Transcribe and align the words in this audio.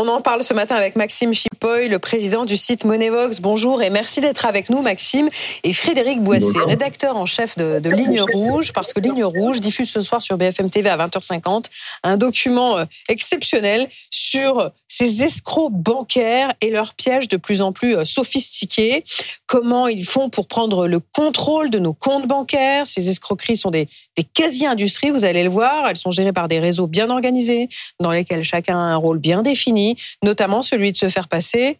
On 0.00 0.06
en 0.06 0.20
parle 0.20 0.44
ce 0.44 0.54
matin 0.54 0.76
avec 0.76 0.94
Maxime 0.94 1.34
Chipoy, 1.34 1.88
le 1.88 1.98
président 1.98 2.44
du 2.44 2.56
site 2.56 2.84
Moneyvox. 2.84 3.40
Bonjour 3.40 3.82
et 3.82 3.90
merci 3.90 4.20
d'être 4.20 4.46
avec 4.46 4.70
nous, 4.70 4.80
Maxime. 4.80 5.28
Et 5.64 5.72
Frédéric 5.72 6.22
Boissé, 6.22 6.56
rédacteur 6.64 7.16
en 7.16 7.26
chef 7.26 7.56
de, 7.56 7.80
de, 7.80 7.90
Ligne 7.90 8.22
Rouge, 8.32 8.72
parce 8.72 8.92
que 8.92 9.00
Ligne 9.00 9.24
Rouge 9.24 9.58
diffuse 9.58 9.90
ce 9.90 10.00
soir 10.00 10.22
sur 10.22 10.38
BFM 10.38 10.70
TV 10.70 10.88
à 10.88 10.96
20h50 10.96 11.64
un 12.04 12.16
document 12.16 12.78
euh, 12.78 12.84
exceptionnel 13.08 13.88
sur 14.08 14.70
ces 14.86 15.22
escrocs 15.22 15.72
bancaires 15.72 16.52
et 16.60 16.70
leurs 16.70 16.94
pièges 16.94 17.26
de 17.26 17.36
plus 17.36 17.60
en 17.60 17.72
plus 17.72 17.96
euh, 17.96 18.04
sophistiqués. 18.04 19.02
Comment 19.46 19.88
ils 19.88 20.06
font 20.06 20.30
pour 20.30 20.46
prendre 20.46 20.86
le 20.86 21.00
contrôle 21.00 21.70
de 21.70 21.78
nos 21.78 21.92
comptes 21.92 22.28
bancaires? 22.28 22.86
Ces 22.86 23.10
escroqueries 23.10 23.56
sont 23.56 23.70
des, 23.70 23.88
des 24.16 24.22
quasi-industries, 24.22 25.10
vous 25.10 25.24
allez 25.24 25.42
le 25.42 25.50
voir. 25.50 25.88
Elles 25.88 25.96
sont 25.96 26.10
gérées 26.10 26.32
par 26.32 26.48
des 26.48 26.58
réseaux 26.58 26.86
bien 26.86 27.10
organisés, 27.10 27.68
dans 28.00 28.12
lesquels 28.12 28.44
chacun 28.44 28.76
a 28.76 28.80
un 28.80 28.96
rôle 28.96 29.18
bien 29.18 29.42
défini, 29.42 29.87
notamment 30.22 30.62
celui 30.62 30.92
de 30.92 30.96
se 30.96 31.08
faire 31.08 31.28
passer 31.28 31.78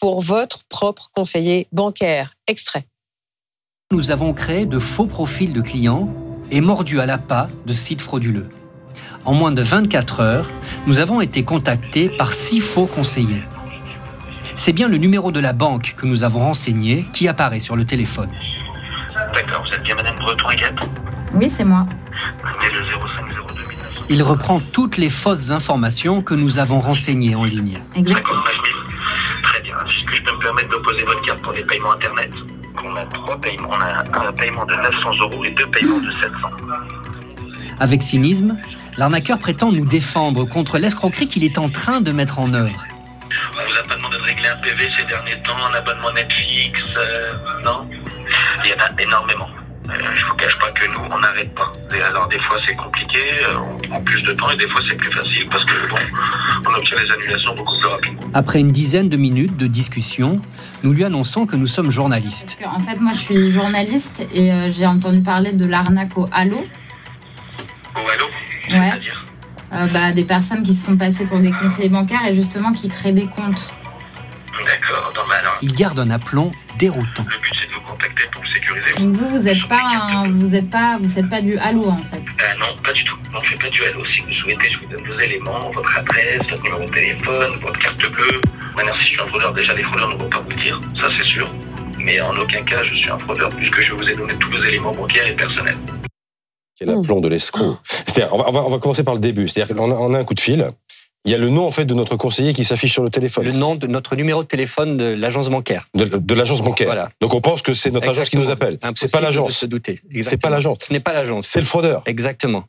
pour 0.00 0.20
votre 0.20 0.64
propre 0.64 1.08
conseiller 1.12 1.66
bancaire. 1.72 2.34
Extrait. 2.46 2.84
Nous 3.90 4.10
avons 4.10 4.32
créé 4.34 4.66
de 4.66 4.78
faux 4.78 5.06
profils 5.06 5.52
de 5.52 5.60
clients 5.60 6.12
et 6.50 6.60
mordu 6.60 7.00
à 7.00 7.06
la 7.06 7.18
pas 7.18 7.48
de 7.66 7.72
sites 7.72 8.00
frauduleux. 8.00 8.48
En 9.24 9.34
moins 9.34 9.52
de 9.52 9.62
24 9.62 10.20
heures, 10.20 10.50
nous 10.86 11.00
avons 11.00 11.20
été 11.20 11.42
contactés 11.42 12.08
par 12.08 12.32
six 12.32 12.60
faux 12.60 12.86
conseillers. 12.86 13.42
C'est 14.56 14.72
bien 14.72 14.88
le 14.88 14.96
numéro 14.96 15.30
de 15.30 15.40
la 15.40 15.52
banque 15.52 15.94
que 15.96 16.06
nous 16.06 16.24
avons 16.24 16.40
renseigné 16.40 17.06
qui 17.12 17.28
apparaît 17.28 17.60
sur 17.60 17.76
le 17.76 17.84
téléphone. 17.84 18.30
D'accord, 19.34 19.64
vous 19.66 19.74
êtes 19.74 19.82
bien 19.82 19.94
Madame 19.94 20.16
breton 20.16 20.48
agathe 20.48 20.80
Oui, 21.34 21.48
c'est 21.48 21.64
moi. 21.64 21.86
Le 22.72 22.84
0502 22.86 23.64
Il 24.08 24.22
reprend 24.22 24.60
toutes 24.60 24.96
les 24.96 25.10
fausses 25.10 25.50
informations 25.50 26.22
que 26.22 26.34
nous 26.34 26.58
avons 26.58 26.80
renseignées 26.80 27.34
en 27.34 27.44
ligne. 27.44 27.82
Exactement. 27.94 28.42
Très 29.42 29.60
bien. 29.62 29.76
Est-ce 29.86 30.04
que 30.04 30.16
je 30.16 30.22
peux 30.22 30.34
me 30.34 30.40
permettre 30.40 30.70
d'opposer 30.70 31.04
votre 31.04 31.22
carte 31.22 31.42
pour 31.42 31.52
les 31.52 31.64
paiements 31.64 31.92
Internet? 31.92 32.30
On 32.84 32.96
a 32.96 33.04
trois 33.06 33.36
paiements. 33.40 33.70
On 33.70 33.80
a 33.80 34.28
un 34.28 34.32
paiement 34.32 34.64
de 34.66 34.74
900 34.74 35.10
euros 35.20 35.44
et 35.44 35.50
deux 35.50 35.66
paiements 35.66 36.00
de 36.00 36.10
700. 36.10 36.50
Avec 37.80 38.02
cynisme, 38.02 38.56
l'arnaqueur 38.96 39.38
prétend 39.38 39.72
nous 39.72 39.86
défendre 39.86 40.44
contre 40.44 40.78
l'escroquerie 40.78 41.28
qu'il 41.28 41.44
est 41.44 41.58
en 41.58 41.68
train 41.70 42.00
de 42.00 42.12
mettre 42.12 42.38
en 42.38 42.52
œuvre. 42.54 42.84
On 43.52 43.64
vous 43.64 43.78
a 43.78 43.88
pas 43.88 43.96
demandé 43.96 44.16
de 44.16 44.22
régler 44.22 44.48
un 44.48 44.56
PV 44.56 44.88
ces 44.96 45.04
derniers 45.04 45.40
temps, 45.42 45.56
un 45.70 45.74
abonnement 45.74 46.12
Netflix, 46.12 46.80
euh, 46.96 47.32
non? 47.64 47.88
Il 48.64 48.70
y 48.70 48.74
en 48.74 48.84
a 48.84 49.02
énormément. 49.02 49.48
Euh, 49.90 49.94
je 50.14 50.24
vous 50.26 50.34
cache 50.34 50.58
pas 50.58 50.70
que 50.72 50.86
nous, 50.90 51.00
on 51.10 51.18
n'arrête 51.18 51.54
pas. 51.54 51.72
Et 51.96 52.02
alors 52.02 52.28
des 52.28 52.38
fois 52.40 52.58
c'est 52.66 52.74
compliqué, 52.76 53.18
euh, 53.48 53.56
on 53.58 53.88
prend 53.88 54.00
plus 54.02 54.22
de 54.22 54.32
temps 54.32 54.50
et 54.50 54.56
des 54.56 54.68
fois 54.68 54.80
c'est 54.88 54.96
plus 54.96 55.10
facile 55.10 55.48
parce 55.50 55.64
que 55.64 55.88
bon, 55.88 55.96
on 56.68 56.74
obtient 56.74 56.96
les 57.02 57.10
annulations 57.10 57.54
beaucoup 57.54 57.78
plus 57.78 57.88
rapidement. 57.88 58.22
Après 58.34 58.60
une 58.60 58.70
dizaine 58.70 59.08
de 59.08 59.16
minutes 59.16 59.56
de 59.56 59.66
discussion, 59.66 60.40
nous 60.82 60.92
lui 60.92 61.04
annonçons 61.04 61.46
que 61.46 61.56
nous 61.56 61.66
sommes 61.66 61.90
journalistes. 61.90 62.58
Que, 62.60 62.66
en 62.66 62.80
fait, 62.80 62.96
moi, 63.00 63.12
je 63.12 63.18
suis 63.18 63.50
journaliste 63.50 64.26
et 64.32 64.52
euh, 64.52 64.68
j'ai 64.70 64.86
entendu 64.86 65.22
parler 65.22 65.52
de 65.52 65.64
l'arnaque 65.66 66.16
au 66.18 66.26
Halo. 66.32 66.60
Oh 67.96 67.98
allô 67.98 68.78
Ouais. 68.78 68.92
Euh, 69.74 69.86
bah, 69.86 70.12
des 70.12 70.24
personnes 70.24 70.62
qui 70.62 70.74
se 70.74 70.84
font 70.84 70.96
passer 70.96 71.24
pour 71.26 71.40
des 71.40 71.50
conseillers 71.50 71.88
bancaires 71.88 72.26
et 72.28 72.34
justement 72.34 72.72
qui 72.72 72.88
créent 72.88 73.12
des 73.12 73.26
comptes. 73.26 73.74
D'accord, 74.66 75.12
non 75.14 75.22
mais 75.28 75.34
alors, 75.36 75.56
Il 75.62 75.72
garde 75.72 75.98
un 76.00 76.10
aplomb 76.10 76.52
déroutant. 76.78 77.24
le 77.24 77.40
but 77.42 77.52
c'est 77.60 77.68
de 77.68 77.77
Donc 78.98 79.12
vous, 79.14 79.28
vous 79.28 79.48
êtes 79.48 79.66
pas, 79.68 79.80
un- 79.82 80.28
vous 80.30 80.54
êtes 80.54 80.70
pas, 80.70 80.98
vous 81.00 81.08
faites 81.08 81.28
pas 81.28 81.40
du 81.40 81.56
Halo 81.58 81.86
en 81.88 81.98
fait. 81.98 82.16
Euh, 82.18 82.58
non, 82.58 82.66
pas 82.82 82.92
du 82.92 83.04
tout. 83.04 83.16
Non, 83.32 83.40
je 83.42 83.50
fais 83.50 83.56
pas 83.58 83.68
du 83.68 83.82
Halo. 83.84 84.04
Si 84.04 84.20
vous 84.22 84.32
souhaitez, 84.32 84.70
je 84.70 84.78
vous 84.78 84.86
donne 84.86 85.06
vos 85.06 85.18
éléments, 85.20 85.70
votre 85.74 85.98
adresse, 85.98 86.40
votre 86.50 86.62
numéro 86.64 86.84
de 86.84 86.90
téléphone, 86.92 87.58
votre 87.60 87.78
carte 87.78 88.10
bleue. 88.12 88.40
Maintenant, 88.76 88.92
si 88.94 89.00
je 89.00 89.06
suis 89.12 89.20
un 89.20 89.26
fraudeur, 89.26 89.52
déjà 89.54 89.74
les 89.74 89.82
fraudeurs 89.82 90.08
ne 90.10 90.16
vont 90.22 90.28
pas 90.28 90.40
vous 90.40 90.50
le 90.50 90.56
dire, 90.56 90.80
ça 91.00 91.08
c'est 91.16 91.24
sûr. 91.26 91.52
Mais 91.98 92.20
en 92.20 92.34
aucun 92.36 92.62
cas, 92.62 92.82
je 92.84 92.94
suis 92.94 93.10
un 93.10 93.18
fraudeur 93.18 93.48
puisque 93.50 93.80
je 93.80 93.92
vous 93.92 94.02
ai 94.08 94.14
donné 94.14 94.34
tous 94.38 94.50
vos 94.50 94.62
éléments 94.62 94.92
bancaires 94.94 95.26
et 95.26 95.34
personnels. 95.36 95.76
Quel 96.78 96.90
aplomb 96.90 97.20
de 97.20 97.28
l'escroc. 97.28 97.78
C'est-à-dire, 98.06 98.32
on 98.32 98.38
va, 98.38 98.48
on 98.48 98.52
va- 98.52 98.64
on 98.66 98.70
va 98.70 98.78
commencer 98.78 99.02
par 99.02 99.14
le 99.14 99.20
début. 99.20 99.48
C'est-à-dire 99.48 99.74
qu'on 99.76 99.90
a, 99.90 99.94
on 99.94 100.14
a 100.14 100.18
un 100.20 100.24
coup 100.24 100.34
de 100.34 100.40
fil. 100.40 100.70
Il 101.24 101.32
y 101.32 101.34
a 101.34 101.38
le 101.38 101.48
nom 101.50 101.66
en 101.66 101.70
fait 101.70 101.84
de 101.84 101.94
notre 101.94 102.16
conseiller 102.16 102.54
qui 102.54 102.64
s'affiche 102.64 102.92
sur 102.92 103.02
le 103.02 103.10
téléphone. 103.10 103.44
Le 103.44 103.52
nom 103.52 103.74
de 103.74 103.86
notre 103.86 104.16
numéro 104.16 104.42
de 104.42 104.48
téléphone 104.48 104.96
de 104.96 105.04
l'agence 105.04 105.50
bancaire. 105.50 105.86
de, 105.94 106.04
de 106.04 106.34
l'agence 106.34 106.62
bancaire. 106.62 106.86
Voilà. 106.86 107.10
Donc 107.20 107.34
on 107.34 107.40
pense 107.40 107.60
que 107.62 107.74
c'est 107.74 107.90
notre 107.90 108.08
agence 108.08 108.30
qui 108.30 108.36
nous 108.38 108.50
appelle. 108.50 108.78
C'est 108.94 109.10
pas 109.12 109.18
de 109.18 109.24
l'agence. 109.24 109.58
se 109.58 109.66
douter. 109.66 110.00
C'est 110.20 110.40
pas 110.40 110.50
l'agence. 110.50 110.78
Ce 110.82 110.92
n'est 110.92 111.00
pas 111.00 111.12
l'agence. 111.12 111.46
C'est 111.46 111.60
le 111.60 111.66
fraudeur. 111.66 112.02
Exactement. 112.06 112.64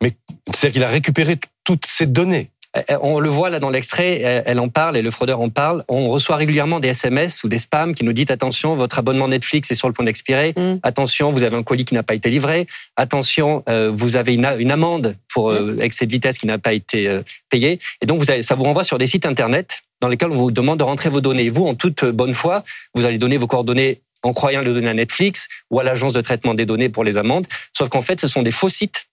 C'est-à-dire 0.47 0.71
qu'il 0.73 0.83
a 0.83 0.88
récupéré 0.89 1.39
toutes 1.63 1.85
ces 1.85 2.05
données. 2.05 2.49
Euh, 2.90 2.97
On 3.01 3.19
le 3.19 3.29
voit 3.29 3.50
là 3.50 3.59
dans 3.59 3.69
l'extrait, 3.69 4.22
euh, 4.23 4.41
elle 4.45 4.59
en 4.59 4.69
parle 4.69 4.97
et 4.97 5.01
le 5.01 5.12
fraudeur 5.12 5.41
en 5.41 5.50
parle. 5.50 5.84
On 5.88 6.09
reçoit 6.09 6.35
régulièrement 6.35 6.79
des 6.79 6.90
SMS 6.90 7.44
ou 7.44 7.50
des 7.50 7.57
spams 7.57 7.94
qui 7.94 8.03
nous 8.03 8.13
disent 8.13 8.31
attention, 8.31 8.75
votre 8.75 9.00
abonnement 9.00 9.28
Netflix 9.28 9.72
est 9.72 9.75
sur 9.75 9.88
le 9.88 9.94
point 9.94 10.06
d'expirer. 10.06 10.53
Mm. 10.57 10.75
Attention, 10.84 11.31
vous 11.31 11.44
avez 11.44 11.56
un 11.56 11.63
colis 11.63 11.85
qui 11.85 11.94
n'a 11.94 12.03
pas 12.03 12.16
été 12.16 12.29
livré. 12.29 12.68
Attention, 12.95 13.63
euh, 13.69 13.89
vous 13.94 14.16
avez 14.16 14.34
une, 14.34 14.45
amende 14.72 15.16
pour 15.34 15.51
euh, 15.51 15.78
excès 15.79 16.06
de 16.06 16.12
vitesse 16.12 16.38
qui 16.38 16.47
n'a 16.47 16.57
pas 16.57 16.73
été 16.73 17.07
euh, 17.07 17.22
payée. 17.50 17.79
Et 18.01 18.06
donc, 18.06 18.19
vous 18.19 18.29
avez, 18.31 18.41
ça 18.41 18.56
vous 18.56 18.63
renvoie 18.63 18.84
sur 18.84 18.97
des 18.97 19.07
sites 19.07 19.25
internet 19.25 19.81
dans 20.01 20.07
lesquels 20.07 20.31
on 20.31 20.35
vous 20.35 20.51
demande 20.51 20.79
de 20.79 20.84
rentrer 20.84 21.09
vos 21.09 21.22
données. 21.22 21.45
Et 21.45 21.50
vous, 21.50 21.66
en 21.66 21.75
toute 21.75 22.06
bonne 22.06 22.34
foi, 22.34 22.63
vous 22.94 23.06
allez 23.06 23.18
donner 23.18 23.38
vos 23.38 23.47
coordonnées 23.47 24.01
en 24.23 24.34
croyant 24.34 24.62
les 24.62 24.73
donner 24.73 24.89
à 24.89 24.94
Netflix 24.94 25.47
ou 25.69 25.79
à 25.79 25.84
l'agence 25.84 26.13
de 26.13 26.22
traitement 26.22 26.53
des 26.53 26.66
données 26.66 26.89
pour 26.89 27.03
les 27.03 27.18
amendes. 27.18 27.47
Sauf 27.75 27.89
qu'en 27.89 28.01
fait, 28.01 28.19
ce 28.19 28.28
sont 28.28 28.41
des 28.41 28.51
faux 28.51 28.69
sites 28.69 29.08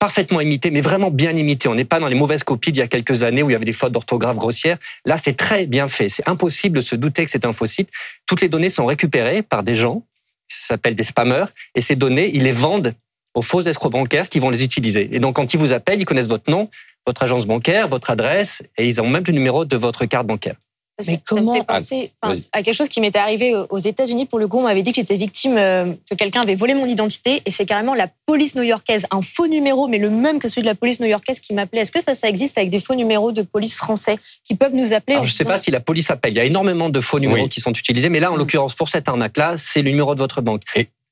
parfaitement 0.00 0.40
imités, 0.40 0.70
mais 0.70 0.80
vraiment 0.80 1.10
bien 1.10 1.36
imités. 1.36 1.68
On 1.68 1.74
n'est 1.76 1.84
pas 1.84 2.00
dans 2.00 2.08
les 2.08 2.16
mauvaises 2.16 2.42
copies 2.42 2.72
d'il 2.72 2.80
y 2.80 2.82
a 2.82 2.88
quelques 2.88 3.22
années 3.22 3.42
où 3.44 3.50
il 3.50 3.52
y 3.52 3.56
avait 3.56 3.66
des 3.66 3.72
fautes 3.72 3.92
d'orthographe 3.92 4.36
grossières. 4.36 4.78
Là, 5.04 5.18
c'est 5.18 5.36
très 5.36 5.66
bien 5.66 5.86
fait. 5.86 6.08
C'est 6.08 6.26
impossible 6.28 6.76
de 6.76 6.80
se 6.80 6.96
douter 6.96 7.24
que 7.24 7.30
c'est 7.30 7.44
un 7.44 7.52
faux 7.52 7.66
site. 7.66 7.90
Toutes 8.26 8.40
les 8.40 8.48
données 8.48 8.70
sont 8.70 8.86
récupérées 8.86 9.42
par 9.42 9.62
des 9.62 9.76
gens, 9.76 10.02
ça 10.48 10.68
s'appelle 10.68 10.94
des 10.96 11.04
spammers, 11.04 11.44
et 11.74 11.82
ces 11.82 11.96
données, 11.96 12.30
ils 12.34 12.42
les 12.42 12.52
vendent 12.52 12.94
aux 13.34 13.42
faux 13.42 13.60
escrocs 13.60 13.92
bancaires 13.92 14.28
qui 14.28 14.40
vont 14.40 14.50
les 14.50 14.64
utiliser. 14.64 15.08
Et 15.12 15.20
donc, 15.20 15.36
quand 15.36 15.54
ils 15.54 15.58
vous 15.60 15.72
appellent, 15.72 16.00
ils 16.00 16.06
connaissent 16.06 16.28
votre 16.28 16.50
nom, 16.50 16.70
votre 17.06 17.22
agence 17.22 17.46
bancaire, 17.46 17.86
votre 17.86 18.10
adresse, 18.10 18.62
et 18.78 18.88
ils 18.88 19.00
ont 19.00 19.08
même 19.08 19.24
le 19.26 19.32
numéro 19.34 19.66
de 19.66 19.76
votre 19.76 20.06
carte 20.06 20.26
bancaire. 20.26 20.56
Mais 21.00 21.04
Ça- 21.04 21.12
ça 21.12 21.18
comment- 21.26 21.52
me 21.54 21.58
fait 21.58 21.66
penser 21.66 22.12
à 22.52 22.62
quelque 22.62 22.74
chose 22.74 22.88
qui 22.88 23.00
m'était 23.00 23.18
arrivé 23.18 23.54
aux 23.70 23.78
États-Unis. 23.78 24.26
Pour 24.26 24.38
le 24.38 24.48
coup, 24.48 24.58
on 24.58 24.62
m'avait 24.62 24.82
dit 24.82 24.92
que 24.92 24.96
j'étais 24.96 25.16
victime, 25.16 25.56
euh, 25.58 25.92
que 26.10 26.14
quelqu'un 26.14 26.40
avait 26.42 26.54
volé 26.54 26.74
mon 26.74 26.86
identité. 26.86 27.42
Et 27.46 27.50
c'est 27.50 27.66
carrément 27.66 27.94
la 27.94 28.08
police 28.26 28.54
new-yorkaise, 28.54 29.06
un 29.10 29.20
faux 29.22 29.46
numéro, 29.46 29.88
mais 29.88 29.98
le 29.98 30.10
même 30.10 30.38
que 30.38 30.48
celui 30.48 30.62
de 30.62 30.66
la 30.66 30.74
police 30.74 31.00
new-yorkaise 31.00 31.40
qui 31.40 31.54
m'appelait. 31.54 31.80
Est-ce 31.82 31.92
que 31.92 32.02
ça, 32.02 32.14
ça 32.14 32.28
existe 32.28 32.56
avec 32.58 32.70
des 32.70 32.80
faux 32.80 32.94
numéros 32.94 33.32
de 33.32 33.42
police 33.42 33.76
français 33.76 34.18
qui 34.44 34.54
peuvent 34.54 34.74
nous 34.74 34.92
appeler 34.92 35.14
Alors, 35.14 35.24
je 35.24 35.30
ne 35.30 35.34
sais 35.34 35.44
pas 35.44 35.58
si 35.58 35.70
la 35.70 35.80
police 35.80 36.10
appelle. 36.10 36.32
Il 36.32 36.36
y 36.36 36.40
a 36.40 36.44
énormément 36.44 36.88
de 36.90 37.00
faux 37.00 37.18
numéros 37.18 37.44
Oui. 37.44 37.48
qui 37.48 37.60
sont 37.60 37.72
utilisés, 37.72 38.08
mais 38.08 38.20
là, 38.20 38.30
en 38.32 38.36
l'occurrence, 38.36 38.74
pour 38.74 38.88
cette 38.88 39.08
arnaque-là, 39.08 39.54
c'est 39.56 39.82
le 39.82 39.90
numéro 39.90 40.14
de 40.14 40.20
votre 40.20 40.40
banque. 40.42 40.62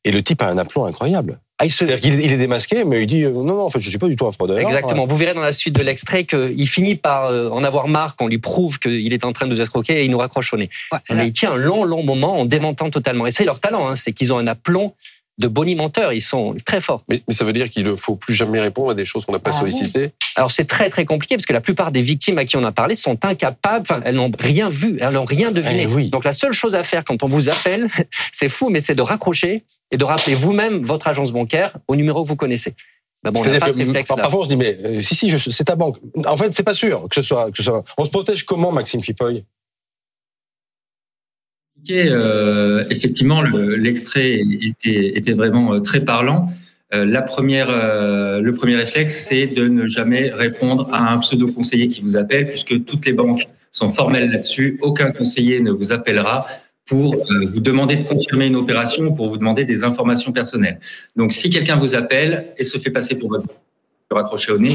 Et 0.04 0.10
le 0.10 0.22
type 0.22 0.42
a 0.42 0.46
un 0.48 0.58
aplomb 0.58 0.84
incroyable. 0.86 1.38
Ah, 1.60 1.64
il 1.64 1.70
se- 1.70 1.78
C'est-à-dire 1.78 2.00
qu'il 2.00 2.14
est- 2.20 2.24
il 2.24 2.32
est 2.32 2.36
démasqué, 2.36 2.84
mais 2.84 3.02
il 3.02 3.06
dit 3.08 3.24
euh, 3.24 3.30
non, 3.30 3.42
non, 3.44 3.60
en 3.62 3.70
fait, 3.70 3.80
je 3.80 3.88
suis 3.88 3.98
pas 3.98 4.06
du 4.06 4.14
tout 4.14 4.26
un 4.26 4.32
fraudeur. 4.32 4.58
Exactement. 4.58 5.06
Vous 5.06 5.16
verrez 5.16 5.34
dans 5.34 5.42
la 5.42 5.52
suite 5.52 5.74
de 5.74 5.82
l'extrait 5.82 6.24
qu'il 6.24 6.68
finit 6.68 6.94
par 6.94 7.26
euh, 7.26 7.48
en 7.50 7.64
avoir 7.64 7.88
marre 7.88 8.14
qu'on 8.14 8.28
lui 8.28 8.38
prouve 8.38 8.78
qu'il 8.78 9.12
est 9.12 9.24
en 9.24 9.32
train 9.32 9.46
de 9.46 9.52
nous 9.54 9.60
escroquer 9.60 10.00
et 10.00 10.04
il 10.04 10.10
nous 10.12 10.18
raccroche 10.18 10.52
au 10.54 10.56
nez. 10.56 10.70
Mais 11.16 11.26
il 11.26 11.32
tient 11.32 11.52
un 11.52 11.56
long, 11.56 11.84
long 11.84 12.04
moment 12.04 12.38
en 12.38 12.44
démentant 12.44 12.90
totalement. 12.90 13.26
Et 13.26 13.32
c'est 13.32 13.44
leur 13.44 13.58
talent, 13.58 13.88
hein, 13.88 13.96
c'est 13.96 14.12
qu'ils 14.12 14.32
ont 14.32 14.38
un 14.38 14.46
aplomb 14.46 14.94
de 15.38 15.48
bonimenteurs. 15.48 16.12
Ils 16.12 16.20
sont 16.20 16.54
très 16.64 16.80
forts. 16.80 17.04
Mais, 17.08 17.22
mais 17.26 17.34
ça 17.34 17.44
veut 17.44 17.52
dire 17.52 17.70
qu'il 17.70 17.84
ne 17.84 17.94
faut 17.94 18.16
plus 18.16 18.34
jamais 18.34 18.60
répondre 18.60 18.90
à 18.90 18.94
des 18.94 19.04
choses 19.04 19.24
qu'on 19.24 19.32
n'a 19.32 19.38
pas 19.38 19.52
Ah 19.54 19.60
sollicitées? 19.60 20.10
Alors 20.36 20.50
c'est 20.50 20.64
très 20.66 20.88
très 20.90 21.04
compliqué 21.04 21.36
parce 21.36 21.46
que 21.46 21.52
la 21.52 21.60
plupart 21.60 21.92
des 21.92 22.02
victimes 22.02 22.38
à 22.38 22.44
qui 22.44 22.56
on 22.56 22.64
a 22.64 22.72
parlé 22.72 22.94
sont 22.94 23.24
incapables, 23.24 23.82
enfin 23.82 24.00
elles 24.04 24.14
n'ont 24.14 24.30
rien 24.38 24.68
vu, 24.68 24.98
elles 25.00 25.12
n'ont 25.12 25.24
rien 25.24 25.50
deviné. 25.50 25.82
Eh 25.82 25.86
oui. 25.86 26.10
Donc 26.10 26.24
la 26.24 26.32
seule 26.32 26.52
chose 26.52 26.74
à 26.74 26.82
faire 26.84 27.04
quand 27.04 27.22
on 27.22 27.28
vous 27.28 27.48
appelle, 27.48 27.88
c'est 28.32 28.48
fou, 28.48 28.68
mais 28.70 28.80
c'est 28.80 28.94
de 28.94 29.02
raccrocher 29.02 29.64
et 29.90 29.96
de 29.96 30.04
rappeler 30.04 30.34
vous-même 30.34 30.82
votre 30.82 31.06
agence 31.08 31.32
bancaire 31.32 31.74
au 31.88 31.96
numéro 31.96 32.22
que 32.22 32.28
vous 32.28 32.36
connaissez. 32.36 32.74
Ben 33.24 33.32
bon, 33.32 33.40
on 33.40 33.58
pas 33.58 33.72
ce 33.72 33.78
là. 33.78 34.22
parfois 34.22 34.40
on 34.40 34.44
se 34.44 34.48
dit 34.48 34.56
mais 34.56 34.78
euh, 34.84 35.00
si 35.00 35.16
si 35.16 35.28
je- 35.28 35.50
c'est 35.50 35.64
ta 35.64 35.74
banque. 35.74 35.96
En 36.24 36.36
fait 36.36 36.54
c'est 36.54 36.62
pas 36.62 36.74
sûr 36.74 37.08
que 37.08 37.16
ce 37.16 37.22
soit 37.22 37.50
que 37.50 37.56
ce 37.56 37.64
soit. 37.64 37.82
On 37.96 38.04
se 38.04 38.10
protège 38.10 38.44
comment 38.44 38.70
Maxime 38.70 39.02
Chipoy? 39.02 39.44
Euh, 41.90 42.84
effectivement, 42.90 43.42
le- 43.42 43.76
l'extrait 43.76 44.40
était, 44.62 45.32
vraiment 45.32 45.74
euh, 45.74 45.80
très 45.80 46.00
parlant. 46.00 46.46
Euh, 46.94 47.04
la 47.04 47.22
première, 47.22 47.68
euh, 47.70 48.40
le 48.40 48.54
premier 48.54 48.76
réflexe, 48.76 49.26
c'est 49.28 49.46
de 49.46 49.68
ne 49.68 49.86
jamais 49.86 50.30
répondre 50.30 50.88
à 50.92 51.12
un 51.12 51.18
pseudo-conseiller 51.18 51.88
qui 51.88 52.00
vous 52.00 52.16
appelle, 52.16 52.48
puisque 52.48 52.84
toutes 52.84 53.06
les 53.06 53.12
banques 53.12 53.48
sont 53.70 53.88
formelles 53.88 54.30
là-dessus. 54.30 54.78
Aucun 54.82 55.10
conseiller 55.12 55.60
ne 55.60 55.70
vous 55.70 55.92
appellera 55.92 56.46
pour 56.86 57.16
vous 57.52 57.60
demander 57.60 57.96
de 57.96 58.04
confirmer 58.04 58.46
une 58.46 58.56
opération 58.56 59.04
ou 59.04 59.14
pour 59.14 59.28
vous 59.28 59.36
demander 59.36 59.64
des 59.64 59.84
informations 59.84 60.32
personnelles. 60.32 60.80
Donc, 61.16 61.32
si 61.32 61.50
quelqu'un 61.50 61.76
vous 61.76 61.94
appelle 61.94 62.54
et 62.56 62.64
se 62.64 62.78
fait 62.78 62.90
passer 62.90 63.14
pour 63.18 63.28
votre 63.28 63.46
raccrocher 64.10 64.52
au 64.52 64.58
nez, 64.58 64.72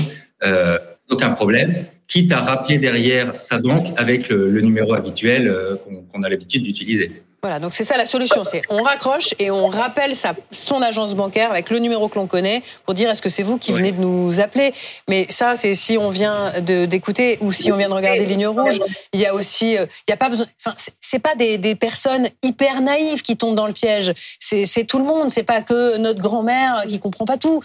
aucun 1.09 1.31
problème, 1.31 1.85
quitte 2.07 2.31
à 2.31 2.39
rappeler 2.39 2.77
derrière 2.79 3.33
sa 3.37 3.57
banque 3.59 3.87
avec 3.97 4.29
le, 4.29 4.49
le 4.49 4.61
numéro 4.61 4.93
habituel 4.93 5.47
euh, 5.47 5.75
qu'on 5.83 6.03
qu'on 6.11 6.23
a 6.23 6.29
l'habitude 6.29 6.63
d'utiliser. 6.63 7.23
Voilà, 7.41 7.59
donc 7.59 7.73
c'est 7.73 7.83
ça 7.83 7.97
la 7.97 8.05
solution, 8.05 8.45
c'est 8.45 8.61
on 8.69 8.81
raccroche 8.83 9.33
et 9.37 9.51
on 9.51 9.67
rappelle 9.67 10.15
sa, 10.15 10.33
son 10.51 10.81
agence 10.81 11.13
bancaire 11.13 11.51
avec 11.51 11.69
le 11.71 11.79
numéro 11.79 12.07
que 12.07 12.15
l'on 12.15 12.25
connaît 12.25 12.63
pour 12.85 12.93
dire 12.93 13.09
est-ce 13.09 13.21
que 13.21 13.27
c'est 13.27 13.43
vous 13.43 13.57
qui 13.57 13.73
venez 13.73 13.91
de 13.91 13.99
nous 13.99 14.39
appeler? 14.39 14.71
Mais 15.09 15.25
ça, 15.27 15.57
c'est 15.57 15.75
si 15.75 15.97
on 15.97 16.09
vient 16.09 16.53
de- 16.61 16.85
d'écouter 16.85 17.37
ou 17.41 17.51
si 17.51 17.69
on 17.69 17.75
vient 17.75 17.89
de 17.89 17.93
regarder 17.93 18.25
Ligne 18.25 18.47
Rouge. 18.47 18.79
Il 19.11 19.19
y 19.19 19.25
a 19.25 19.35
aussi, 19.35 19.77
euh, 19.77 19.85
il 20.07 20.11
y 20.11 20.13
a 20.13 20.17
pas 20.17 20.29
besoin. 20.29 20.45
Enfin, 20.65 20.73
c'est- 20.77 20.93
c'est 21.01 21.19
pas 21.19 21.35
des, 21.35 21.57
des 21.57 21.75
personnes 21.75 22.29
hyper 22.43 22.79
naïves 22.81 23.21
qui 23.23 23.35
tombent 23.35 23.55
dans 23.57 23.67
le 23.67 23.73
piège. 23.73 24.13
C'est 24.39 24.65
c'est 24.65 24.85
tout 24.85 24.99
le 24.99 25.03
monde. 25.05 25.29
C'est 25.29 25.43
pas 25.43 25.61
que 25.61 25.97
notre 25.97 26.21
grand-mère 26.21 26.85
qui 26.87 26.97
comprend 27.01 27.25
pas 27.25 27.37
tout. 27.37 27.61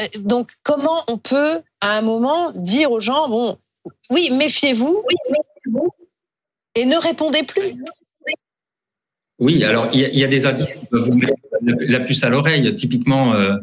Euh, 0.00 0.04
Donc 0.20 0.52
comment 0.62 1.04
on 1.08 1.18
peut 1.18 1.60
à 1.80 1.96
un 1.98 2.02
moment 2.02 2.50
dire 2.52 2.90
aux 2.92 3.00
gens 3.00 3.28
bon, 3.28 3.58
oui, 4.10 4.30
méfiez-vous 4.30 5.04
et 6.74 6.84
ne 6.86 6.96
répondez 6.96 7.42
plus. 7.42 7.74
Oui, 9.38 9.64
alors 9.64 9.88
il 9.92 10.00
y, 10.00 10.04
a- 10.04 10.08
il 10.08 10.18
y 10.18 10.24
a 10.24 10.28
des 10.28 10.46
indices 10.46 10.76
qui 10.76 10.86
peuvent 10.86 11.04
vous 11.04 11.14
mettre 11.14 11.34
la- 11.60 12.00
puce 12.00 12.22
à 12.22 12.28
l'oreille. 12.30 12.74
Typiquement, 12.76 13.34
euh, 13.34 13.56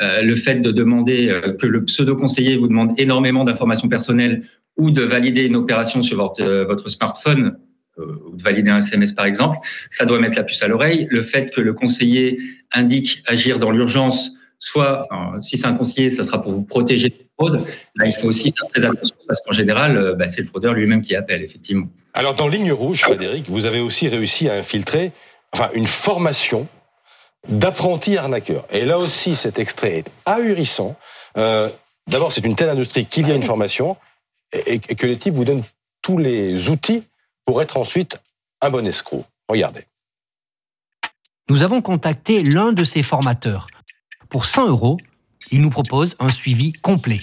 euh, 0.00 0.22
le 0.22 0.34
fait 0.34 0.56
de 0.56 0.70
demander 0.70 1.30
euh, 1.30 1.52
que 1.54 1.66
le 1.66 1.84
pseudo-conseiller 1.84 2.56
vous 2.56 2.68
demande 2.68 2.98
énormément 3.00 3.44
d'informations 3.44 3.88
personnelles 3.88 4.42
ou 4.76 4.90
de 4.90 5.02
valider 5.02 5.44
une 5.46 5.56
opération 5.56 6.02
sur 6.02 6.18
votre, 6.18 6.42
euh, 6.42 6.64
votre 6.64 6.88
smartphone 6.88 7.58
ou 7.98 8.36
de 8.36 8.42
valider 8.42 8.70
un 8.70 8.78
SMS 8.78 9.12
par 9.12 9.26
exemple, 9.26 9.58
ça 9.90 10.06
doit 10.06 10.18
mettre 10.18 10.38
la 10.38 10.44
puce 10.44 10.62
à 10.62 10.68
l'oreille. 10.68 11.06
Le 11.10 11.22
fait 11.22 11.50
que 11.50 11.60
le 11.60 11.74
conseiller 11.74 12.38
indique 12.72 13.22
agir 13.26 13.58
dans 13.58 13.70
l'urgence, 13.70 14.38
soit, 14.64 15.02
enfin, 15.10 15.42
si 15.42 15.58
c'est 15.58 15.66
un 15.66 15.74
conseiller, 15.74 16.10
ça 16.10 16.22
sera 16.22 16.40
pour 16.40 16.52
vous 16.52 16.62
protéger 16.62 17.08
de 17.08 17.16
fraude. 17.36 17.64
Là, 17.96 18.06
il 18.06 18.12
faut 18.12 18.28
aussi 18.28 18.52
faire 18.52 18.68
très 18.72 18.84
attention 18.84 19.16
parce 19.26 19.40
qu'en 19.40 19.52
général, 19.52 19.96
euh, 19.96 20.14
bah, 20.14 20.28
c'est 20.28 20.42
le 20.42 20.46
fraudeur 20.46 20.74
lui-même 20.74 21.02
qui 21.02 21.16
appelle, 21.16 21.42
effectivement. 21.42 21.86
Alors, 22.14 22.34
dans 22.34 22.48
Ligne 22.48 22.72
Rouge, 22.72 23.00
Frédéric, 23.00 23.48
vous 23.48 23.66
avez 23.66 23.80
aussi 23.80 24.08
réussi 24.08 24.48
à 24.48 24.54
infiltrer 24.54 25.12
enfin, 25.52 25.68
une 25.74 25.86
formation 25.86 26.68
d'apprentis 27.48 28.16
arnaqueurs. 28.16 28.66
Et 28.70 28.84
là 28.84 28.98
aussi, 28.98 29.34
cet 29.34 29.58
extrait 29.58 29.98
est 29.98 30.10
ahurissant. 30.26 30.96
Euh, 31.36 31.68
D'abord, 32.08 32.32
c'est 32.32 32.44
une 32.44 32.56
telle 32.56 32.68
industrie 32.68 33.06
qu'il 33.06 33.28
y 33.28 33.30
a 33.30 33.34
une 33.34 33.42
formation 33.42 33.96
et, 34.52 34.74
et 34.74 34.78
que 34.78 35.06
les 35.06 35.16
types 35.18 35.34
vous 35.34 35.44
donnent 35.44 35.62
tous 36.02 36.18
les 36.18 36.68
outils 36.68 37.04
pour 37.44 37.62
être 37.62 37.76
ensuite 37.76 38.18
un 38.60 38.70
bon 38.70 38.84
escroc. 38.86 39.24
Regardez. 39.48 39.86
Nous 41.48 41.62
avons 41.62 41.80
contacté 41.80 42.40
l'un 42.40 42.72
de 42.72 42.84
ses 42.84 43.02
formateurs. 43.02 43.66
Pour 44.32 44.46
100 44.46 44.68
euros, 44.68 44.96
il 45.50 45.60
nous 45.60 45.68
propose 45.68 46.16
un 46.18 46.30
suivi 46.30 46.72
complet. 46.72 47.20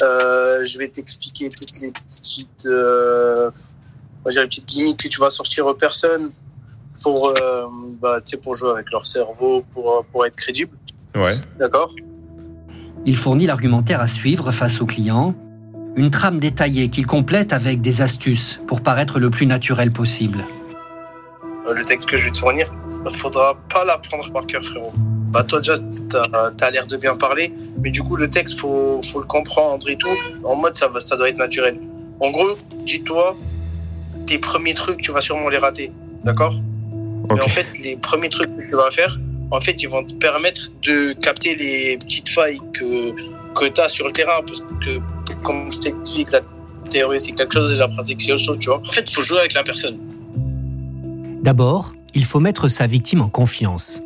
Euh, 0.00 0.64
je 0.64 0.78
vais 0.78 0.88
t'expliquer 0.88 1.50
toutes 1.50 1.78
les 1.82 1.90
petites, 1.90 2.64
euh, 2.64 3.50
moi, 4.24 4.30
j'ai 4.30 4.40
les 4.40 4.46
petites 4.46 4.70
limites 4.72 4.98
que 4.98 5.08
tu 5.08 5.20
vas 5.20 5.28
sortir 5.28 5.66
aux 5.66 5.74
personnes 5.74 6.32
pour, 7.02 7.28
euh, 7.28 7.66
bah, 8.00 8.22
tu 8.22 8.30
sais, 8.30 8.36
pour 8.38 8.54
jouer 8.54 8.70
avec 8.70 8.90
leur 8.90 9.04
cerveau, 9.04 9.62
pour, 9.74 9.92
euh, 9.92 10.00
pour 10.10 10.24
être 10.24 10.36
crédible. 10.36 10.74
Ouais. 11.14 11.34
D'accord? 11.58 11.94
Il 13.04 13.16
fournit 13.16 13.44
l'argumentaire 13.44 14.00
à 14.00 14.08
suivre 14.08 14.50
face 14.50 14.80
au 14.80 14.86
client, 14.86 15.34
une 15.96 16.10
trame 16.10 16.40
détaillée 16.40 16.88
qu'il 16.88 17.06
complète 17.06 17.52
avec 17.52 17.82
des 17.82 18.00
astuces 18.00 18.58
pour 18.66 18.80
paraître 18.80 19.18
le 19.18 19.28
plus 19.28 19.44
naturel 19.44 19.92
possible. 19.92 20.42
Le 21.70 21.84
texte 21.84 22.08
que 22.08 22.16
je 22.16 22.24
vais 22.24 22.30
te 22.30 22.38
fournir, 22.38 22.70
faudra 23.10 23.54
pas 23.68 23.84
l'apprendre 23.84 24.32
par 24.32 24.46
cœur, 24.46 24.64
frérot. 24.64 24.94
Bah, 25.30 25.44
toi, 25.44 25.60
déjà, 25.60 25.74
t'as 26.08 26.24
as, 26.60 26.70
l'air 26.70 26.86
de 26.86 26.96
bien 26.96 27.14
parler, 27.14 27.52
mais 27.82 27.90
du 27.90 28.02
coup, 28.02 28.16
le 28.16 28.28
texte, 28.30 28.58
faut, 28.58 29.00
faut 29.02 29.20
le 29.20 29.26
comprendre 29.26 29.88
et 29.88 29.96
tout. 29.96 30.08
En 30.44 30.56
mode, 30.56 30.74
ça, 30.74 30.88
va- 30.88 31.00
ça 31.00 31.16
doit 31.16 31.28
être 31.28 31.36
naturel. 31.38 31.78
En 32.20 32.30
gros, 32.30 32.56
dis-toi, 32.86 33.36
tes 34.26 34.38
premiers 34.38 34.74
trucs, 34.74 34.98
tu 35.00 35.12
vas 35.12 35.20
sûrement 35.20 35.48
les 35.48 35.58
rater. 35.58 35.92
D'accord? 36.24 36.54
Mais 37.30 37.42
en 37.42 37.48
fait, 37.48 37.66
les 37.84 37.96
premiers 37.96 38.30
trucs 38.30 38.56
que 38.56 38.62
tu 38.62 38.74
vas 38.74 38.90
faire, 38.90 39.18
en 39.50 39.60
fait, 39.60 39.82
ils 39.82 39.88
vont 39.88 40.02
te 40.02 40.14
permettre 40.14 40.70
de 40.82 41.12
capter 41.12 41.54
les 41.54 41.98
petites 41.98 42.30
failles 42.30 42.60
que, 42.72 43.12
que 43.54 43.66
tu 43.66 43.80
as 43.80 43.88
sur 43.88 44.06
le 44.06 44.12
terrain. 44.12 44.40
Parce 44.46 44.60
que, 44.84 44.98
comme 45.42 45.70
je 45.70 45.78
t'explique, 45.78 46.32
la 46.32 46.40
théorie, 46.88 47.20
c'est 47.20 47.32
quelque 47.32 47.52
chose 47.52 47.72
et 47.74 47.76
la 47.76 47.88
pratique, 47.88 48.22
c'est 48.22 48.32
autre 48.32 48.44
chose, 48.44 48.58
tu 48.58 48.70
vois. 48.70 48.78
En 48.78 48.90
fait, 48.90 49.08
il 49.10 49.14
faut 49.14 49.22
jouer 49.22 49.40
avec 49.40 49.52
la 49.52 49.62
personne. 49.62 49.98
D'abord, 51.42 51.92
il 52.14 52.24
faut 52.24 52.40
mettre 52.40 52.68
sa 52.68 52.86
victime 52.86 53.20
en 53.20 53.28
confiance. 53.28 54.02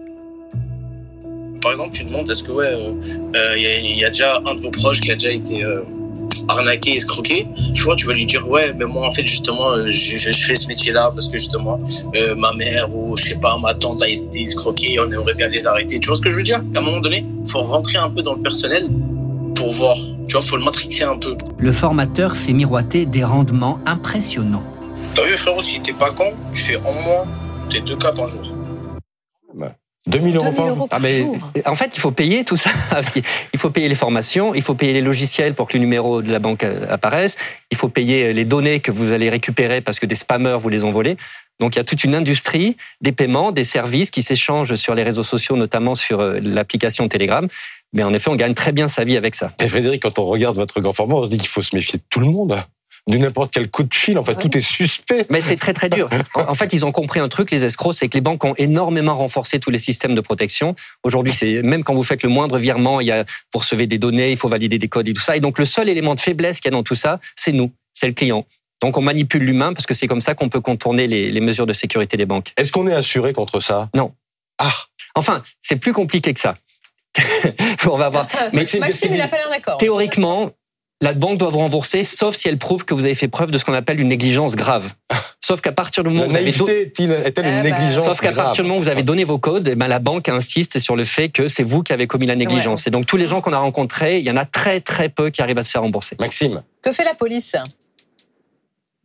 Par 1.62 1.70
exemple, 1.70 1.90
tu 1.92 2.04
demandes 2.04 2.28
est-ce 2.30 2.42
que 2.44 2.50
ouais, 2.52 2.72
il 2.74 3.36
euh, 3.36 3.58
y, 3.58 3.66
a- 3.66 3.78
y 3.80 4.04
a 4.04 4.08
déjà 4.10 4.42
un 4.44 4.54
de 4.54 4.60
vos 4.60 4.70
proches 4.70 5.00
qui 5.00 5.10
a 5.10 5.14
déjà 5.14 5.30
été 5.30 5.62
euh, 5.64 5.82
arnaqué, 6.48 6.94
escroqué? 6.96 7.46
Tu 7.74 7.82
vois, 7.82 7.94
tu 7.94 8.06
vas 8.06 8.14
lui 8.14 8.26
dire 8.26 8.48
ouais, 8.48 8.72
mais 8.76 8.84
moi 8.84 9.06
en 9.06 9.10
fait 9.10 9.24
justement, 9.26 9.70
euh, 9.70 9.86
je, 9.90 10.16
je 10.18 10.32
fais 10.32 10.56
ce 10.56 10.66
métier-là 10.66 11.10
parce 11.14 11.28
que 11.28 11.38
justement 11.38 11.80
euh, 12.16 12.34
ma 12.34 12.52
mère 12.52 12.92
ou 12.94 13.16
je 13.16 13.28
sais 13.28 13.36
pas 13.36 13.56
ma 13.62 13.74
tante 13.74 14.02
a 14.02 14.08
été 14.08 14.42
escroquée, 14.42 14.98
on 15.00 15.10
aimerait 15.10 15.34
bien 15.34 15.48
les 15.48 15.66
arrêter. 15.66 16.00
Tu 16.00 16.08
vois 16.08 16.16
ce 16.16 16.20
que 16.20 16.30
je 16.30 16.36
veux 16.36 16.42
dire? 16.42 16.60
À 16.74 16.78
un 16.78 16.82
moment 16.82 17.00
donné, 17.00 17.24
faut 17.46 17.60
rentrer 17.62 17.98
un 17.98 18.10
peu 18.10 18.22
dans 18.22 18.34
le 18.34 18.42
personnel 18.42 18.88
pour 19.54 19.70
voir. 19.70 19.96
Tu 20.26 20.32
vois, 20.32 20.40
faut 20.42 20.56
le 20.56 20.64
matrixer 20.64 21.04
un 21.04 21.16
peu. 21.18 21.36
Le 21.58 21.72
formateur 21.72 22.34
fait 22.36 22.52
miroiter 22.54 23.06
des 23.06 23.22
rendements 23.22 23.78
impressionnants. 23.86 24.64
T'as 25.14 25.24
vu 25.26 25.36
frérot, 25.36 25.60
si 25.62 25.80
t'es 25.80 25.92
pas 25.92 26.10
con, 26.10 26.32
tu 26.54 26.60
fais 26.62 26.76
au 26.76 26.82
moins 26.82 27.26
tes 27.70 27.80
deux 27.80 27.96
cas 27.96 28.12
par 28.12 28.28
jour. 28.28 28.42
2000 30.06 30.36
euros 30.36 30.52
euros 30.68 30.84
Ah, 30.86 30.88
par 30.88 31.00
mais, 31.00 31.14
jour. 31.14 31.36
en 31.64 31.74
fait, 31.74 31.96
il 31.96 32.00
faut 32.00 32.10
payer 32.10 32.44
tout 32.44 32.56
ça. 32.56 32.70
Parce 32.90 33.12
il 33.52 33.58
faut 33.58 33.70
payer 33.70 33.88
les 33.88 33.94
formations, 33.94 34.54
il 34.54 34.62
faut 34.62 34.74
payer 34.74 34.92
les 34.92 35.00
logiciels 35.00 35.54
pour 35.54 35.68
que 35.68 35.74
le 35.74 35.80
numéro 35.80 36.22
de 36.22 36.32
la 36.32 36.38
banque 36.38 36.64
euh, 36.64 36.86
apparaisse, 36.92 37.36
il 37.70 37.76
faut 37.76 37.88
payer 37.88 38.32
les 38.32 38.44
données 38.44 38.80
que 38.80 38.90
vous 38.90 39.12
allez 39.12 39.30
récupérer 39.30 39.80
parce 39.80 40.00
que 40.00 40.06
des 40.06 40.14
spammers 40.16 40.56
vous 40.58 40.68
les 40.68 40.84
ont 40.84 40.90
volées. 40.90 41.16
Donc 41.60 41.76
il 41.76 41.78
y 41.78 41.80
a 41.80 41.84
toute 41.84 42.02
une 42.02 42.14
industrie 42.16 42.76
des 43.00 43.12
paiements, 43.12 43.52
des 43.52 43.64
services 43.64 44.10
qui 44.10 44.22
s'échangent 44.22 44.74
sur 44.74 44.94
les 44.94 45.04
réseaux 45.04 45.22
sociaux, 45.22 45.56
notamment 45.56 45.94
sur 45.94 46.20
euh, 46.20 46.40
l'application 46.42 47.06
Telegram. 47.06 47.46
Mais 47.92 48.02
en 48.02 48.12
effet, 48.14 48.30
on 48.30 48.36
gagne 48.36 48.54
très 48.54 48.72
bien 48.72 48.88
sa 48.88 49.04
vie 49.04 49.16
avec 49.16 49.34
ça. 49.34 49.52
Et 49.60 49.68
Frédéric, 49.68 50.02
quand 50.02 50.18
on 50.18 50.24
regarde 50.24 50.56
votre 50.56 50.80
grand 50.80 50.92
format, 50.92 51.14
on 51.14 51.24
se 51.24 51.30
dit 51.30 51.38
qu'il 51.38 51.48
faut 51.48 51.62
se 51.62 51.76
méfier 51.76 51.98
de 51.98 52.04
tout 52.08 52.20
le 52.20 52.26
monde. 52.26 52.56
De 53.08 53.18
n'importe 53.18 53.52
quel 53.52 53.68
coup 53.68 53.82
de 53.82 53.92
fil, 53.92 54.16
en 54.16 54.22
fait, 54.22 54.36
tout 54.36 54.56
est 54.56 54.60
suspect. 54.60 55.26
Mais 55.28 55.40
c'est 55.40 55.56
très 55.56 55.72
très 55.72 55.88
dur. 55.88 56.08
En, 56.34 56.42
en 56.50 56.54
fait, 56.54 56.72
ils 56.72 56.84
ont 56.84 56.92
compris 56.92 57.18
un 57.18 57.28
truc, 57.28 57.50
les 57.50 57.64
escrocs, 57.64 57.94
c'est 57.94 58.08
que 58.08 58.14
les 58.14 58.20
banques 58.20 58.44
ont 58.44 58.54
énormément 58.56 59.14
renforcé 59.14 59.58
tous 59.58 59.70
les 59.70 59.80
systèmes 59.80 60.14
de 60.14 60.20
protection. 60.20 60.76
Aujourd'hui, 61.02 61.32
c'est 61.32 61.62
même 61.62 61.82
quand 61.82 61.94
vous 61.94 62.04
faites 62.04 62.22
le 62.22 62.28
moindre 62.28 62.58
virement, 62.58 63.00
il 63.00 63.08
y 63.08 63.10
a, 63.10 63.24
vous 63.52 63.58
recevez 63.58 63.86
des 63.88 63.98
données, 63.98 64.30
il 64.30 64.36
faut 64.36 64.48
valider 64.48 64.78
des 64.78 64.88
codes 64.88 65.08
et 65.08 65.12
tout 65.12 65.20
ça. 65.20 65.36
Et 65.36 65.40
donc, 65.40 65.58
le 65.58 65.64
seul 65.64 65.88
élément 65.88 66.14
de 66.14 66.20
faiblesse 66.20 66.60
qu'il 66.60 66.70
y 66.70 66.74
a 66.74 66.76
dans 66.76 66.84
tout 66.84 66.94
ça, 66.94 67.18
c'est 67.34 67.52
nous, 67.52 67.72
c'est 67.92 68.06
le 68.06 68.12
client. 68.12 68.46
Donc, 68.80 68.96
on 68.96 69.02
manipule 69.02 69.42
l'humain 69.42 69.72
parce 69.72 69.86
que 69.86 69.94
c'est 69.94 70.06
comme 70.06 70.20
ça 70.20 70.34
qu'on 70.34 70.48
peut 70.48 70.60
contourner 70.60 71.06
les, 71.08 71.30
les 71.30 71.40
mesures 71.40 71.66
de 71.66 71.72
sécurité 71.72 72.16
des 72.16 72.26
banques. 72.26 72.52
Est-ce 72.56 72.70
qu'on 72.70 72.86
est 72.86 72.94
assuré 72.94 73.32
contre 73.32 73.60
ça? 73.60 73.88
Non. 73.94 74.12
Ah, 74.58 74.72
Enfin, 75.14 75.42
c'est 75.60 75.76
plus 75.76 75.92
compliqué 75.92 76.32
que 76.32 76.40
ça. 76.40 76.56
on 77.86 77.96
va 77.96 78.08
voir. 78.08 78.28
Mais 78.52 78.64
Maxime, 78.80 79.12
il 79.12 79.18
n'a 79.18 79.28
pas 79.28 79.36
l'air 79.36 79.50
d'accord. 79.50 79.78
théoriquement, 79.78 80.50
la 81.02 81.12
banque 81.12 81.36
doit 81.36 81.50
vous 81.50 81.58
rembourser, 81.58 82.04
sauf 82.04 82.34
si 82.34 82.48
elle 82.48 82.56
prouve 82.58 82.84
que 82.86 82.94
vous 82.94 83.04
avez 83.04 83.14
fait 83.14 83.28
preuve 83.28 83.50
de 83.50 83.58
ce 83.58 83.64
qu'on 83.66 83.74
appelle 83.74 84.00
une 84.00 84.08
négligence 84.08 84.56
grave. 84.56 84.92
Sauf 85.44 85.60
qu'à 85.60 85.72
partir 85.72 86.04
du 86.04 86.10
moment 86.10 86.22
La 86.22 86.28
où 86.28 86.30
vous 86.30 86.36
avez 86.36 86.52
do- 86.52 86.64
naïveté 86.66 86.82
est-il- 86.82 87.10
est-elle 87.12 87.44
une 87.46 87.58
Eh 87.58 87.62
ben, 87.70 87.78
négligence 87.78 88.04
Sauf 88.04 88.20
qu'à 88.20 88.30
grave 88.32 88.46
partir 88.46 88.62
du 88.64 88.68
moment 88.70 88.80
où 88.80 88.82
vous 88.84 88.88
avez 88.88 89.02
donné 89.02 89.24
vos 89.24 89.38
codes, 89.38 89.68
eh 89.68 89.74
ben 89.74 89.88
la 89.88 89.98
banque 89.98 90.28
insiste 90.28 90.78
sur 90.78 90.94
le 90.96 91.04
fait 91.04 91.28
que 91.28 91.48
c'est 91.48 91.64
vous 91.64 91.82
qui 91.82 91.92
avez 91.92 92.06
commis 92.06 92.26
la 92.26 92.36
négligence. 92.36 92.86
Et 92.86 92.90
donc 92.90 93.06
tous 93.06 93.16
les 93.16 93.26
gens 93.26 93.40
qu'on 93.40 93.52
a 93.52 93.58
rencontrés, 93.58 94.20
il 94.20 94.24
y 94.24 94.30
en 94.30 94.36
a 94.36 94.44
très 94.44 94.80
très 94.80 95.08
peu 95.08 95.30
qui 95.30 95.42
arrivent 95.42 95.58
à 95.58 95.64
se 95.64 95.70
faire 95.72 95.82
rembourser. 95.82 96.16
Maxime, 96.20 96.62
Que 96.80 96.92
fait 96.92 97.04
la 97.04 97.14
police? 97.14 97.56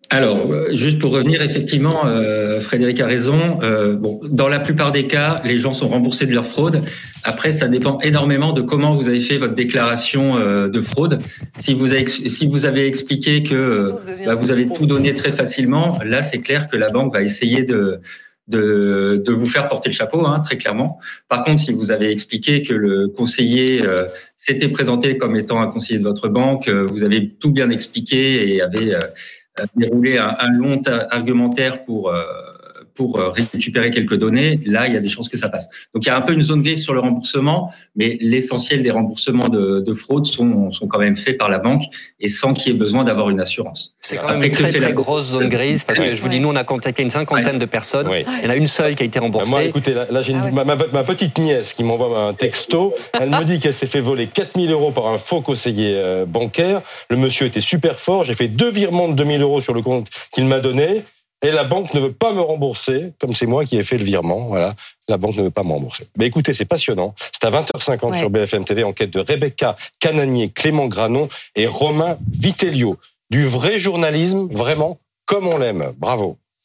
Alors, 0.10 0.72
juste 0.72 1.00
pour 1.00 1.12
revenir, 1.12 1.42
effectivement, 1.42 2.06
euh, 2.06 2.62
Frédéric 2.62 3.02
a 3.02 3.06
raison. 3.06 3.60
Euh, 3.62 3.94
bon, 3.94 4.22
dans 4.24 4.48
la 4.48 4.60
plupart 4.60 4.94
des 4.94 5.06
cas, 5.06 5.42
les 5.44 5.58
gens 5.58 5.74
sont 5.74 5.90
remboursés 5.90 6.26
de 6.26 6.34
leur 6.34 6.46
fraude. 6.46 6.82
Après, 7.24 7.52
ça 7.52 7.68
dépend 7.68 8.00
énormément 8.00 8.54
de 8.54 8.62
comment 8.62 8.96
vous 8.96 9.10
avez 9.10 9.20
fait 9.20 9.36
votre 9.36 9.54
déclaration 9.54 10.38
euh, 10.38 10.70
de 10.70 10.80
fraude. 10.80 11.20
Si 11.58 11.74
vous 11.74 11.92
avez, 11.92 12.08
si 12.08 12.48
vous 12.48 12.66
avez 12.66 12.88
expliqué 12.88 13.44
que 13.44 13.54
euh, 13.54 13.92
bah, 14.26 14.36
vous 14.36 14.52
avez 14.52 14.70
tout 14.70 14.86
donné 14.86 15.14
très 15.14 15.32
facilement, 15.32 16.00
là, 16.06 16.22
c'est 16.22 16.40
clair 16.40 16.70
que 16.70 16.78
la 16.78 16.90
banque 16.90 17.14
va 17.14 17.22
essayer 17.22 17.64
de 17.64 18.00
de, 18.48 19.22
de 19.26 19.34
vous 19.34 19.46
faire 19.46 19.68
porter 19.68 19.90
le 19.90 19.94
chapeau, 19.94 20.26
hein, 20.26 20.40
très 20.40 20.58
clairement. 20.58 21.00
Par 21.28 21.44
contre, 21.44 21.62
si 21.62 21.74
vous 21.74 21.92
avez 21.92 22.12
expliqué 22.12 22.64
que 22.64 22.74
le 22.74 23.08
conseiller 23.10 23.86
euh, 23.86 24.06
s'était 24.36 24.70
présenté 24.70 25.18
comme 25.18 25.36
étant 25.36 25.62
un 25.62 25.68
conseiller 25.68 26.00
de 26.00 26.04
votre 26.04 26.30
banque, 26.30 26.68
euh, 26.68 26.84
vous 26.84 27.04
avez 27.04 27.28
tout 27.28 27.52
bien 27.52 27.70
expliqué 27.70 28.54
et 28.54 28.62
avez 28.62 28.96
euh, 28.96 29.00
déroulé 29.76 30.18
un, 30.18 30.36
un 30.40 30.50
long 30.52 30.82
ta- 30.82 31.08
argumentaire 31.12 31.84
pour 31.84 32.10
euh, 32.10 32.24
pour 32.98 33.20
euh, 33.20 33.30
récupérer 33.30 33.92
quelques 33.92 34.16
données, 34.18 34.60
là, 34.66 34.88
il 34.88 34.94
y 34.94 34.98
a 34.98 35.00
des 35.00 35.08
chances 35.08 35.30
que 35.30 35.38
ça 35.38 35.48
passe. 35.50 35.70
Donc, 35.94 36.04
il 36.04 36.08
y 36.08 36.10
a 36.10 36.18
un 36.18 36.22
peu 36.22 36.34
une 36.34 36.42
zone 36.42 36.64
grise 36.64 36.84
sur 36.84 36.94
le 36.96 37.00
remboursement, 37.00 37.72
mais 37.96 38.18
l'essentiel 38.20 38.82
des 38.84 38.90
remboursements 38.92 39.48
de, 39.48 39.80
de 39.82 39.94
fraude 39.94 40.26
sont, 40.26 40.72
sont 40.72 40.88
quand 40.88 41.00
même 41.00 41.16
faits 41.16 41.38
par 41.38 41.50
la 41.50 41.60
banque 41.60 41.84
et 42.20 42.28
sans 42.28 42.54
qu'il 42.54 42.72
y 42.74 42.76
ait 42.76 42.78
besoin 42.78 43.04
d'avoir 43.04 43.30
une 43.30 43.40
assurance. 43.40 43.94
C'est 44.02 44.18
quand 44.18 44.28
même 44.28 44.36
Après, 44.38 44.48
une 44.48 44.54
très 44.54 44.64
la 44.64 44.70
très 44.80 44.80
banque 44.88 44.96
grosse 44.96 45.26
zone 45.32 45.48
grise 45.50 45.84
parce 45.84 46.00
que 46.00 46.04
Ouais. 46.06 46.16
je 46.16 46.22
vous 46.22 46.30
dis, 46.30 46.40
nous 46.40 46.50
on 46.50 46.56
a 46.56 46.64
contacté 46.64 47.04
une 47.04 47.10
cinquantaine 47.10 47.60
de 47.60 47.66
personnes. 47.66 48.08
oui. 48.10 48.26
Il 48.40 48.44
y 48.46 48.48
en 48.48 48.52
a 48.52 48.56
une 48.56 48.68
seule 48.68 48.96
qui 48.96 49.04
a 49.04 49.06
été 49.06 49.20
remboursée. 49.20 49.50
Moi, 49.52 49.64
écoutez, 49.64 49.94
là, 49.94 50.08
là, 50.10 50.22
j'ai 50.22 50.32
une- 50.32 50.40
Ah 50.42 50.46
ouais. 50.46 50.52
ma, 50.52 50.64
ma- 50.66 50.88
ma 50.88 51.04
petite 51.04 51.38
nièce 51.38 51.74
qui 51.74 51.84
m'envoie 51.84 52.20
un 52.20 52.34
texto. 52.34 52.94
Elle 53.20 53.30
me 53.30 53.44
dit 53.44 53.60
qu'elle 53.60 53.74
s'est 53.74 53.86
fait 53.88 54.02
voler 54.02 54.28
4000 54.28 54.72
euros 54.72 54.92
par 54.92 55.08
un 55.08 55.18
faux 55.18 55.42
conseiller 55.42 55.94
euh, 55.98 56.26
bancaire. 56.26 56.82
Le 57.10 57.18
monsieur 57.18 57.46
était 57.46 57.60
super 57.62 58.00
fort. 58.00 58.24
J'ai 58.24 58.34
fait 58.34 58.48
deux 58.48 58.72
virements 58.72 59.08
de 59.10 59.14
2000 59.14 59.42
euros 59.42 59.62
sur 59.62 59.74
le 59.74 59.82
compte 59.82 60.08
qu'il 60.32 60.46
m'a 60.46 60.60
donné. 60.60 61.04
Et 61.42 61.52
la 61.52 61.64
banque 61.64 61.94
ne 61.94 62.00
veut 62.00 62.12
pas 62.14 62.34
me 62.34 62.42
rembourser, 62.42 63.14
comme 63.20 63.34
c'est 63.34 63.46
moi 63.46 63.64
qui 63.66 63.78
ai 63.78 63.84
fait 63.84 63.98
le 63.98 64.04
virement. 64.04 64.48
Voilà, 64.48 64.74
la 65.08 65.18
banque 65.18 65.36
ne 65.38 65.44
veut 65.44 65.52
pas 65.52 65.64
me 65.64 65.72
rembourser. 65.72 66.08
Mais 66.18 66.26
écoutez, 66.26 66.54
c'est 66.54 66.66
passionnant. 66.66 67.14
C'est 67.32 67.46
à 67.46 67.52
20h50 67.52 68.12
Ouais. 68.12 68.18
sur 68.20 68.30
BFM 68.30 68.66
TV, 68.66 68.84
enquête 68.84 69.12
de 69.12 69.20
Rebecca 69.20 69.76
Cananier, 70.00 70.50
Clément 70.50 70.88
Granon 70.88 71.28
et 71.56 71.68
Romain 71.68 72.18
Vitellio. 72.32 72.98
Du 73.30 73.46
vrai 73.46 73.78
journalisme, 73.78 74.48
vraiment 74.52 75.00
comme 75.26 75.48
on 75.48 75.58
l'aime. 75.58 75.94
Bravo. 75.98 76.38